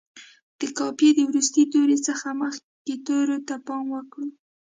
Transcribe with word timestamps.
د 0.59 0.61
قافیې 0.77 1.09
د 1.15 1.19
وروستي 1.29 1.63
توري 1.73 1.97
څخه 2.07 2.27
مخکې 2.41 2.93
تورو 3.07 3.37
ته 3.47 3.55
پام 3.67 3.85
وکړو. 3.95 4.27